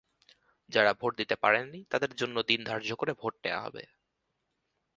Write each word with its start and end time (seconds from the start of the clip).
যাঁরা 0.69 0.91
ভোট 0.93 1.11
দিতে 1.17 1.35
পারেননি, 1.35 1.79
তাঁদের 1.89 2.11
জন্য 2.15 2.35
দিন 2.41 2.59
ধার্য 2.63 2.89
করে 2.95 3.13
ভোট 3.13 3.33
নেওয়া 3.43 3.61
হবে। 3.61 3.83